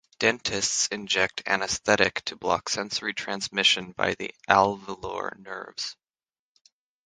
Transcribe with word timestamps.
Dentists 0.17 0.87
inject 0.87 1.43
anesthetic 1.45 2.25
to 2.25 2.35
block 2.35 2.69
sensory 2.69 3.13
transmission 3.13 3.91
by 3.91 4.15
the 4.15 4.33
alveolar 4.49 5.37
nerves. 5.37 5.95